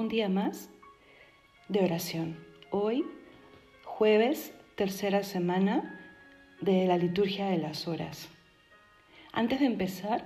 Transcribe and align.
un 0.00 0.08
día 0.08 0.30
más 0.30 0.70
de 1.68 1.80
oración. 1.80 2.38
Hoy, 2.70 3.04
jueves, 3.84 4.54
tercera 4.74 5.22
semana 5.22 6.00
de 6.62 6.86
la 6.86 6.96
liturgia 6.96 7.50
de 7.50 7.58
las 7.58 7.86
horas. 7.86 8.30
Antes 9.34 9.60
de 9.60 9.66
empezar, 9.66 10.24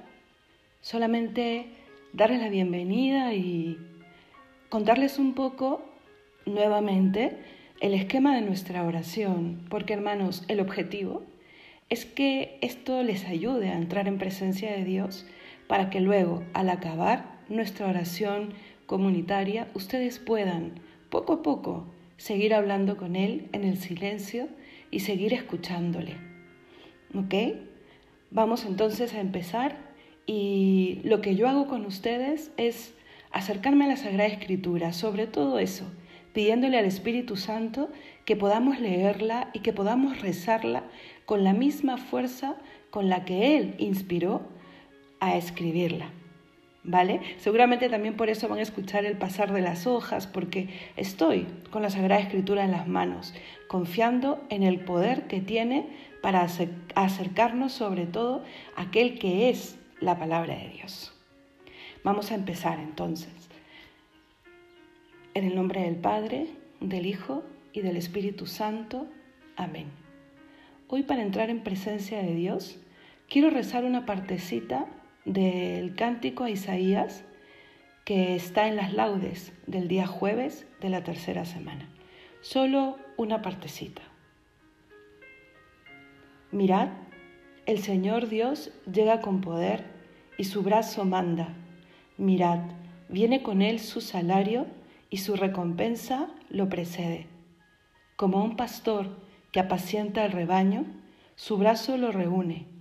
solamente 0.81 1.67
darles 2.13 2.41
la 2.41 2.51
bienvenida 2.51 3.35
y 3.35 3.77
contarles 4.69 5.19
un 5.19 5.35
poco 5.35 5.85
nuevamente 6.47 7.37
el 7.81 7.95
esquema 7.95 8.37
de 8.37 8.43
nuestra 8.43 8.85
oración, 8.85 9.67
porque 9.69 9.95
hermanos, 9.95 10.45
el 10.47 10.61
objetivo 10.61 11.25
es 11.89 12.07
que 12.07 12.59
esto 12.63 13.03
les 13.03 13.25
ayude 13.25 13.71
a 13.71 13.77
entrar 13.77 14.07
en 14.07 14.19
presencia 14.19 14.71
de 14.71 14.85
Dios 14.85 15.27
para 15.67 15.91
que 15.91 15.99
luego, 15.99 16.45
al 16.53 16.71
acabar 16.71 17.41
nuestra 17.49 17.89
oración 17.89 18.55
comunitaria, 18.87 19.69
ustedes 19.75 20.19
puedan, 20.19 20.81
poco 21.11 21.35
a 21.35 21.43
poco, 21.43 21.87
seguir 22.17 22.55
hablando 22.55 22.97
con 22.97 23.17
Él 23.17 23.49
en 23.53 23.65
el 23.65 23.77
silencio 23.77 24.49
y 24.91 25.01
seguir 25.01 25.33
escuchándole. 25.33 26.17
¿Ok? 27.15 27.35
Vamos 28.31 28.65
entonces 28.65 29.15
a 29.15 29.21
empezar 29.21 29.77
y 30.27 31.01
lo 31.05 31.21
que 31.21 31.37
yo 31.37 31.49
hago 31.49 31.67
con 31.67 31.85
ustedes 31.87 32.51
es 32.57 32.95
acercarme 33.31 33.85
a 33.85 33.89
la 33.89 33.97
Sagrada 33.97 34.27
Escritura, 34.27 34.93
sobre 34.93 35.27
todo 35.27 35.59
eso, 35.59 35.85
pidiéndole 36.33 36.79
al 36.79 36.85
Espíritu 36.85 37.37
Santo 37.37 37.91
que 38.25 38.37
podamos 38.37 38.81
leerla 38.81 39.51
y 39.53 39.61
que 39.61 39.73
podamos 39.73 40.21
rezarla 40.21 40.85
con 41.27 41.45
la 41.45 41.53
misma 41.53 41.97
fuerza 41.97 42.57
con 42.91 43.09
la 43.09 43.25
que 43.25 43.57
Él 43.57 43.75
inspiró 43.79 44.43
a 45.21 45.37
escribirla. 45.37 46.11
¿Vale? 46.85 47.21
Seguramente 47.39 47.89
también 47.89 48.17
por 48.17 48.29
eso 48.29 48.49
van 48.49 48.59
a 48.59 48.63
escuchar 48.63 49.05
el 49.05 49.17
pasar 49.17 49.53
de 49.53 49.63
las 49.63 49.87
hojas, 49.87 50.27
porque 50.27 50.69
estoy 50.97 51.47
con 51.71 51.83
la 51.83 51.91
Sagrada 51.91 52.21
Escritura 52.21 52.65
en 52.65 52.71
las 52.71 52.87
manos, 52.87 53.35
confiando 53.67 54.45
en 54.51 54.63
el 54.63 54.81
poder 54.81 55.27
que 55.27 55.41
tiene 55.41 55.89
para 56.23 56.47
acercarnos 56.95 57.73
sobre 57.73 58.07
todo 58.07 58.45
a 58.77 58.83
aquel 58.83 59.19
que 59.19 59.49
es 59.49 59.79
la 60.01 60.19
palabra 60.19 60.57
de 60.57 60.69
Dios. 60.69 61.13
Vamos 62.05 62.31
a 62.31 62.35
empezar 62.35 62.79
entonces. 62.79 63.33
En 65.33 65.45
el 65.45 65.57
nombre 65.57 65.81
del 65.81 65.97
Padre, 65.97 66.49
del 66.81 67.07
Hijo 67.07 67.43
y 67.73 67.81
del 67.81 67.97
Espíritu 67.97 68.47
Santo. 68.47 69.07
Amén. 69.57 69.87
Hoy 70.89 71.03
para 71.03 71.23
entrar 71.23 71.51
en 71.51 71.63
presencia 71.63 72.23
de 72.23 72.35
Dios, 72.35 72.79
quiero 73.29 73.51
rezar 73.51 73.85
una 73.85 74.07
partecita 74.07 74.87
del 75.25 75.95
cántico 75.95 76.45
a 76.45 76.51
Isaías 76.51 77.25
que 78.05 78.35
está 78.35 78.69
en 78.69 78.77
las 78.77 78.93
laudes 78.93 79.53
del 79.67 79.89
día 79.89 80.07
jueves 80.07 80.67
de 80.81 80.91
la 80.91 81.03
tercera 81.03 81.45
semana. 81.45 81.89
Solo 82.43 82.99
una 83.17 83.41
partecita. 83.41 84.03
Mirad, 86.51 86.89
el 87.65 87.79
Señor 87.79 88.29
Dios 88.29 88.71
llega 88.91 89.23
con 89.23 89.41
poder 89.41 89.85
y 90.37 90.45
su 90.45 90.63
brazo 90.63 91.07
manda. 91.07 91.55
Mirad, 92.19 92.61
viene 93.09 93.43
con 93.43 93.63
él 93.63 93.81
su 93.81 94.03
salario 94.03 94.67
y 95.09 95.19
su 95.19 95.37
recompensa 95.37 96.29
lo 96.51 96.69
precede. 96.69 97.27
Como 98.17 98.45
un 98.45 98.57
pastor 98.57 99.17
que 99.51 99.61
apacienta 99.61 100.25
el 100.27 100.33
rebaño, 100.33 100.85
su 101.37 101.57
brazo 101.57 101.97
lo 101.97 102.13
reúne 102.13 102.74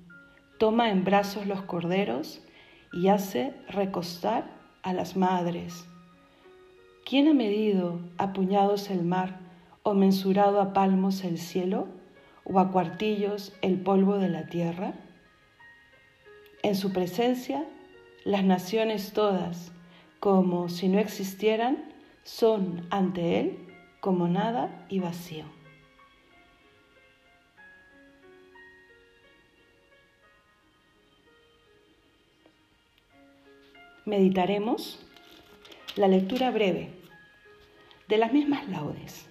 toma 0.64 0.92
en 0.92 1.03
brazos 1.03 1.45
los 1.45 1.64
corderos 1.64 2.42
y 2.94 3.09
hace 3.09 3.53
recostar 3.67 4.50
a 4.81 4.94
las 4.94 5.17
madres. 5.17 5.89
¿Quién 7.05 7.28
ha 7.28 7.33
medido 7.33 8.00
a 8.17 8.31
puñados 8.31 8.89
el 8.89 9.03
mar 9.03 9.42
o 9.83 9.94
mensurado 9.94 10.61
a 10.61 10.72
palmos 10.72 11.25
el 11.25 11.38
cielo 11.38 11.89
o 12.45 12.60
a 12.60 12.71
cuartillos 12.71 13.52
el 13.61 13.82
polvo 13.82 14.20
de 14.20 14.30
la 14.30 14.48
tierra? 14.48 14.93
En 16.61 16.76
su 16.76 16.93
presencia, 16.93 17.66
las 18.23 18.45
naciones 18.45 19.11
todas, 19.11 19.73
como 20.21 20.70
si 20.70 20.87
no 20.87 20.98
existieran, 20.98 21.93
son 22.23 22.87
ante 22.89 23.42
Él 23.42 23.67
como 23.99 24.30
nada 24.30 24.86
y 24.87 24.99
vacío. 24.99 25.43
Meditaremos 34.05 34.99
la 35.95 36.09
lectura 36.09 36.52
breve 36.52 36.89
de 38.09 38.17
las 38.17 38.33
mismas 38.33 38.67
laudes. 38.67 39.30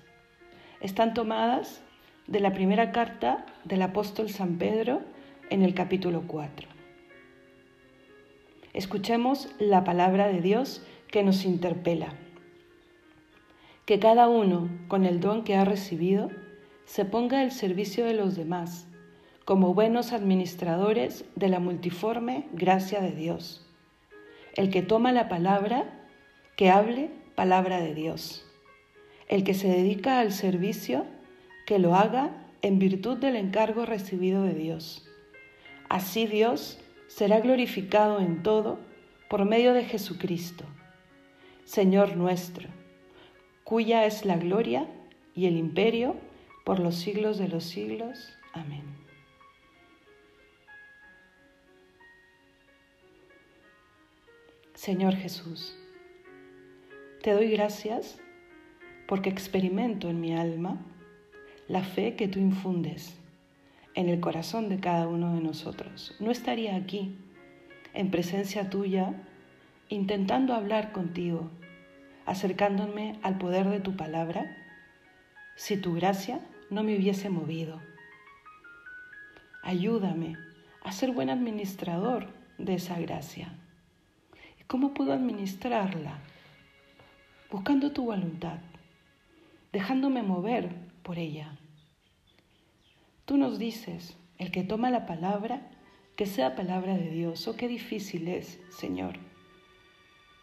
Están 0.81 1.13
tomadas 1.13 1.83
de 2.27 2.41
la 2.41 2.55
primera 2.55 2.91
carta 2.91 3.45
del 3.65 3.83
apóstol 3.83 4.31
San 4.31 4.57
Pedro 4.57 5.03
en 5.51 5.63
el 5.63 5.75
capítulo 5.75 6.23
4. 6.27 6.69
Escuchemos 8.73 9.51
la 9.59 9.85
palabra 9.85 10.29
de 10.29 10.41
Dios 10.41 10.83
que 11.09 11.23
nos 11.23 11.45
interpela. 11.45 12.15
Que 13.85 13.99
cada 13.99 14.29
uno, 14.29 14.71
con 14.89 15.05
el 15.05 15.21
don 15.21 15.45
que 15.45 15.55
ha 15.55 15.67
recibido, 15.67 16.31
se 16.87 17.05
ponga 17.05 17.41
al 17.41 17.51
servicio 17.51 18.07
de 18.07 18.15
los 18.15 18.37
demás, 18.37 18.87
como 19.45 19.75
buenos 19.75 20.13
administradores 20.13 21.27
de 21.37 21.49
la 21.49 21.59
multiforme 21.59 22.47
gracia 22.55 23.03
de 23.03 23.11
Dios 23.11 23.69
el 24.55 24.71
que 24.71 24.83
toma 24.83 25.13
la 25.13 25.29
palabra, 25.29 25.85
que 26.57 26.71
hable 26.71 27.11
palabra 27.35 27.81
de 27.81 27.95
Dios. 27.95 28.47
El 29.29 29.45
que 29.45 29.55
se 29.55 29.69
dedica 29.69 30.21
al 30.21 30.33
servicio, 30.33 31.07
que 31.67 31.79
lo 31.79 31.95
haga 31.95 32.31
en 32.61 32.79
virtud 32.79 33.19
del 33.19 33.37
encargo 33.37 33.87
recibido 33.87 34.45
de 34.45 34.55
Dios. 34.55 35.09
Así 35.89 36.27
Dios 36.27 36.79
será 37.09 37.41
glorificado 37.41 38.21
en 38.21 38.43
todo 38.43 38.79
por 39.29 39.45
medio 39.45 39.73
de 39.73 39.85
Jesucristo, 39.85 40.65
Señor 41.65 42.17
nuestro, 42.17 42.69
cuya 43.65 44.07
es 44.07 44.25
la 44.25 44.37
gloria 44.37 44.87
y 45.35 45.47
el 45.47 45.57
imperio 45.57 46.17
por 46.65 46.79
los 46.79 46.97
siglos 46.97 47.39
de 47.39 47.49
los 47.49 47.65
siglos. 47.65 48.37
Amén. 48.53 49.02
Señor 54.83 55.15
Jesús, 55.15 55.79
te 57.23 57.31
doy 57.31 57.53
gracias 57.53 58.19
porque 59.07 59.31
experimento 59.31 60.11
en 60.11 60.21
mi 60.21 60.37
alma 60.37 60.77
la 61.69 61.85
fe 61.85 62.17
que 62.17 62.27
tú 62.27 62.41
infundes 62.41 63.17
en 63.95 64.09
el 64.09 64.19
corazón 64.19 64.69
de 64.69 64.81
cada 64.81 65.07
uno 65.07 65.37
de 65.37 65.41
nosotros. 65.41 66.17
No 66.19 66.33
estaría 66.33 66.75
aquí, 66.75 67.17
en 67.95 68.11
presencia 68.11 68.71
tuya, 68.71 69.15
intentando 69.89 70.53
hablar 70.53 70.91
contigo, 70.91 71.49
acercándome 72.27 73.21
al 73.23 73.39
poder 73.39 73.69
de 73.69 73.79
tu 73.79 73.95
palabra, 73.95 74.57
si 75.55 75.77
tu 75.77 75.95
gracia 75.95 76.41
no 76.71 76.83
me 76.83 76.97
hubiese 76.97 77.31
movido. 77.31 77.81
Ayúdame 79.63 80.37
a 80.83 80.91
ser 80.91 81.13
buen 81.13 81.31
administrador 81.31 82.27
de 82.59 82.75
esa 82.75 82.99
gracia 82.99 83.62
¿Cómo 84.67 84.95
puedo 84.95 85.13
administrarla? 85.13 86.19
Buscando 87.51 87.93
tu 87.93 88.05
voluntad, 88.05 88.59
dejándome 89.73 90.23
mover 90.23 90.71
por 91.03 91.19
ella. 91.19 91.59
Tú 93.25 93.37
nos 93.37 93.59
dices, 93.59 94.17
el 94.39 94.51
que 94.51 94.65
toma 94.65 94.91
la 94.91 95.07
palabra, 95.07 95.71
que 96.17 96.27
sea 96.27 96.57
palabra 96.57 96.97
de 96.97 97.11
Dios. 97.11 97.47
Oh, 97.49 97.57
qué 97.57 97.69
difícil 97.69 98.29
es, 98.29 98.61
Señor. 98.71 99.19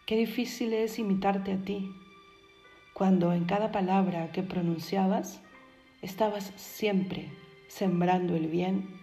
Qué 0.06 0.16
difícil 0.16 0.72
es 0.72 0.98
imitarte 0.98 1.52
a 1.52 1.58
ti, 1.58 1.92
cuando 2.94 3.32
en 3.32 3.44
cada 3.44 3.72
palabra 3.72 4.32
que 4.32 4.42
pronunciabas 4.42 5.40
estabas 6.02 6.52
siempre 6.56 7.28
sembrando 7.68 8.34
el 8.34 8.48
bien, 8.48 9.00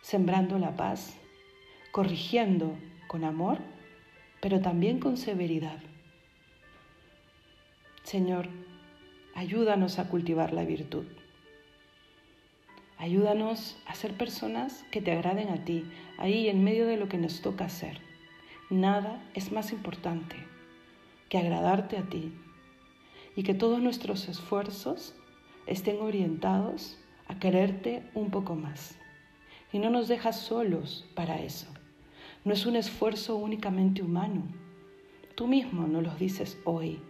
sembrando 0.00 0.58
la 0.58 0.76
paz, 0.76 1.18
corrigiendo 1.92 2.76
con 3.08 3.24
amor 3.24 3.58
pero 4.40 4.60
también 4.60 5.00
con 5.00 5.16
severidad. 5.16 5.78
Señor, 8.02 8.48
ayúdanos 9.34 9.98
a 9.98 10.08
cultivar 10.08 10.52
la 10.52 10.64
virtud. 10.64 11.06
Ayúdanos 12.96 13.78
a 13.86 13.94
ser 13.94 14.14
personas 14.14 14.84
que 14.90 15.00
te 15.00 15.12
agraden 15.12 15.50
a 15.50 15.64
ti, 15.64 15.84
ahí 16.18 16.48
en 16.48 16.64
medio 16.64 16.86
de 16.86 16.96
lo 16.96 17.08
que 17.08 17.18
nos 17.18 17.42
toca 17.42 17.66
hacer. 17.66 18.00
Nada 18.70 19.22
es 19.34 19.52
más 19.52 19.72
importante 19.72 20.36
que 21.28 21.38
agradarte 21.38 21.96
a 21.96 22.02
ti 22.02 22.32
y 23.36 23.44
que 23.44 23.54
todos 23.54 23.80
nuestros 23.80 24.28
esfuerzos 24.28 25.14
estén 25.66 26.00
orientados 26.00 26.98
a 27.28 27.38
quererte 27.38 28.02
un 28.14 28.30
poco 28.30 28.56
más. 28.56 28.98
Y 29.72 29.78
no 29.78 29.90
nos 29.90 30.08
dejas 30.08 30.40
solos 30.40 31.06
para 31.14 31.40
eso. 31.40 31.68
No 32.44 32.52
es 32.52 32.66
un 32.66 32.76
esfuerzo 32.76 33.36
únicamente 33.36 34.02
humano. 34.02 34.42
Tú 35.34 35.46
mismo 35.46 35.86
nos 35.86 36.02
lo 36.02 36.14
dices 36.14 36.58
hoy. 36.64 37.00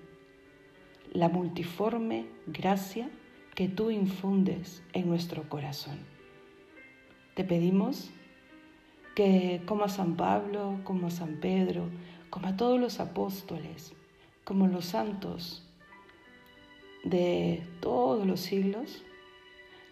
la 1.13 1.29
multiforme 1.29 2.27
gracia 2.47 3.09
que 3.55 3.69
tú 3.69 3.91
infundes 3.91 4.83
en 4.93 5.09
nuestro 5.09 5.49
corazón. 5.49 5.99
Te 7.35 7.45
pedimos 7.45 8.11
que 9.15 9.63
como 9.67 9.85
a 9.85 9.89
San 9.89 10.17
Pablo, 10.17 10.81
como 10.85 11.09
a 11.09 11.11
San 11.11 11.41
Pedro, 11.41 11.89
como 12.31 12.47
a 12.49 12.57
todos 12.57 12.79
los 12.79 13.01
apóstoles, 13.01 13.95
como 14.45 14.67
los 14.67 14.85
santos 14.85 15.67
de 17.05 17.67
todos 17.81 18.27
los 18.27 18.41
siglos, 18.41 19.03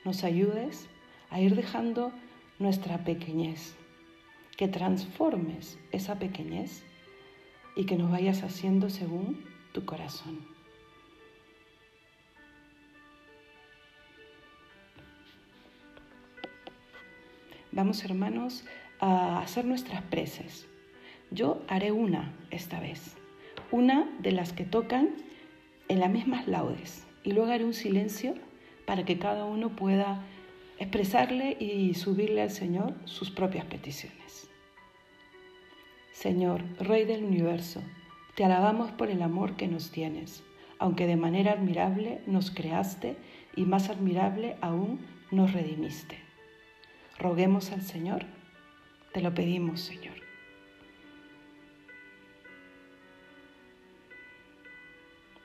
nos 0.04 0.22
ayudes 0.22 0.88
a 1.30 1.40
ir 1.40 1.56
dejando 1.56 2.12
nuestra 2.58 2.98
pequeñez, 3.04 3.74
que 4.56 4.68
transformes 4.68 5.78
esa 5.92 6.18
pequeñez 6.18 6.82
y 7.76 7.84
que 7.84 7.96
nos 7.96 8.10
vayas 8.10 8.42
haciendo 8.42 8.88
según 8.88 9.44
tu 9.72 9.84
corazón. 9.84 10.40
Vamos 17.72 18.02
hermanos 18.04 18.64
a 19.00 19.40
hacer 19.40 19.66
nuestras 19.66 20.00
preces. 20.04 20.66
Yo 21.30 21.60
haré 21.68 21.92
una 21.92 22.32
esta 22.50 22.80
vez, 22.80 23.16
una 23.70 24.08
de 24.20 24.32
las 24.32 24.54
que 24.54 24.64
tocan 24.64 25.10
en 25.88 26.00
las 26.00 26.10
mismas 26.10 26.48
laudes 26.48 27.06
y 27.22 27.32
luego 27.32 27.52
haré 27.52 27.66
un 27.66 27.74
silencio 27.74 28.34
para 28.86 29.04
que 29.04 29.18
cada 29.18 29.44
uno 29.44 29.76
pueda 29.76 30.24
expresarle 30.78 31.56
y 31.58 31.94
subirle 31.94 32.42
al 32.42 32.50
Señor 32.50 32.94
sus 33.04 33.30
propias 33.30 33.64
peticiones. 33.66 34.48
Señor, 36.12 36.62
Rey 36.78 37.04
del 37.04 37.24
universo, 37.24 37.82
te 38.34 38.44
alabamos 38.44 38.90
por 38.92 39.10
el 39.10 39.22
amor 39.22 39.56
que 39.56 39.68
nos 39.68 39.90
tienes, 39.90 40.42
aunque 40.78 41.06
de 41.06 41.16
manera 41.16 41.52
admirable 41.52 42.20
nos 42.26 42.50
creaste 42.50 43.16
y 43.54 43.64
más 43.64 43.88
admirable 43.88 44.56
aún 44.60 45.00
nos 45.30 45.52
redimiste. 45.52 46.18
Roguemos 47.18 47.72
al 47.72 47.82
Señor, 47.82 48.24
te 49.12 49.22
lo 49.22 49.32
pedimos, 49.32 49.80
Señor. 49.80 50.14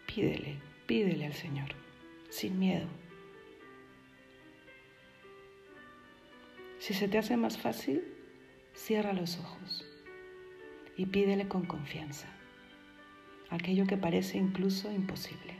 Pídele, 0.05 0.57
pídele 0.87 1.25
al 1.25 1.33
Señor, 1.33 1.69
sin 2.29 2.59
miedo. 2.59 3.00
Si 6.81 6.95
se 6.95 7.07
te 7.07 7.19
hace 7.19 7.37
más 7.37 7.59
fácil, 7.59 8.03
cierra 8.73 9.13
los 9.13 9.37
ojos 9.37 9.85
y 10.97 11.05
pídele 11.05 11.47
con 11.47 11.67
confianza 11.67 12.25
aquello 13.51 13.85
que 13.85 13.97
parece 13.97 14.39
incluso 14.39 14.91
imposible. 14.91 15.53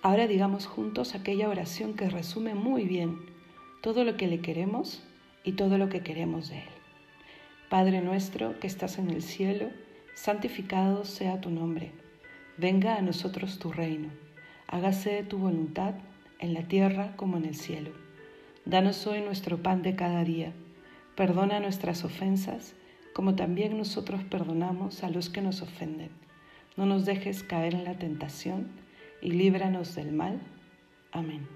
Ahora 0.00 0.26
digamos 0.26 0.64
juntos 0.64 1.14
aquella 1.14 1.50
oración 1.50 1.92
que 1.92 2.08
resume 2.08 2.54
muy 2.54 2.84
bien 2.84 3.18
todo 3.82 4.04
lo 4.04 4.16
que 4.16 4.26
le 4.26 4.40
queremos 4.40 5.02
y 5.44 5.52
todo 5.52 5.76
lo 5.76 5.90
que 5.90 6.00
queremos 6.00 6.48
de 6.48 6.60
Él. 6.60 6.70
Padre 7.68 8.00
nuestro 8.00 8.58
que 8.58 8.68
estás 8.68 8.98
en 8.98 9.10
el 9.10 9.22
cielo, 9.22 9.68
santificado 10.14 11.04
sea 11.04 11.42
tu 11.42 11.50
nombre. 11.50 11.92
Venga 12.56 12.96
a 12.96 13.02
nosotros 13.02 13.58
tu 13.58 13.70
reino. 13.70 14.08
Hágase 14.66 15.24
tu 15.24 15.36
voluntad 15.36 15.94
en 16.42 16.54
la 16.54 16.64
tierra 16.64 17.14
como 17.16 17.36
en 17.36 17.44
el 17.44 17.54
cielo. 17.54 17.92
Danos 18.64 19.06
hoy 19.06 19.20
nuestro 19.20 19.62
pan 19.62 19.82
de 19.82 19.94
cada 19.94 20.24
día. 20.24 20.52
Perdona 21.14 21.60
nuestras 21.60 22.04
ofensas, 22.04 22.74
como 23.14 23.36
también 23.36 23.78
nosotros 23.78 24.24
perdonamos 24.24 25.04
a 25.04 25.10
los 25.10 25.30
que 25.30 25.40
nos 25.40 25.62
ofenden. 25.62 26.10
No 26.76 26.84
nos 26.84 27.04
dejes 27.04 27.44
caer 27.44 27.74
en 27.74 27.84
la 27.84 27.96
tentación 27.96 28.68
y 29.20 29.30
líbranos 29.30 29.94
del 29.94 30.10
mal. 30.10 30.40
Amén. 31.12 31.46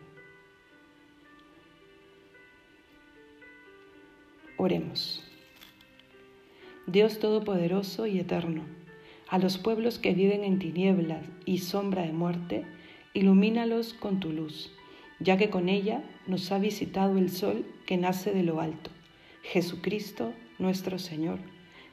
Oremos. 4.56 5.24
Dios 6.86 7.18
Todopoderoso 7.18 8.06
y 8.06 8.20
Eterno, 8.20 8.62
a 9.28 9.38
los 9.38 9.58
pueblos 9.58 9.98
que 9.98 10.14
viven 10.14 10.44
en 10.44 10.60
tinieblas 10.60 11.26
y 11.44 11.58
sombra 11.58 12.02
de 12.02 12.12
muerte, 12.12 12.64
ilumínalos 13.14 13.92
con 13.94 14.20
tu 14.20 14.30
luz, 14.30 14.75
ya 15.18 15.36
que 15.36 15.50
con 15.50 15.68
ella 15.68 16.02
nos 16.26 16.50
ha 16.52 16.58
visitado 16.58 17.18
el 17.18 17.30
sol 17.30 17.64
que 17.86 17.96
nace 17.96 18.32
de 18.32 18.42
lo 18.42 18.60
alto, 18.60 18.90
Jesucristo 19.42 20.32
nuestro 20.58 20.98
Señor, 20.98 21.38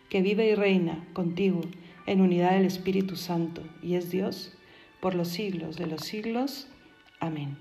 que 0.10 0.22
vive 0.22 0.50
y 0.50 0.56
reina 0.56 1.06
contigo 1.14 1.62
en 2.06 2.22
unidad 2.22 2.52
del 2.52 2.66
Espíritu 2.66 3.16
Santo 3.16 3.64
y 3.81 3.96
es 3.96 4.12
Dios 4.12 4.54
por 5.00 5.16
los 5.16 5.30
siglos 5.30 5.78
de 5.78 5.88
los 5.88 6.02
siglos. 6.02 6.68
Amén. 7.20 7.58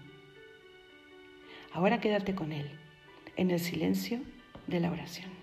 Ahora 1.72 2.00
quédate 2.00 2.34
con 2.34 2.52
Él 2.52 2.70
en 3.36 3.50
el 3.50 3.60
silencio 3.60 4.20
de 4.66 4.80
la 4.80 4.90
oración. 4.90 5.41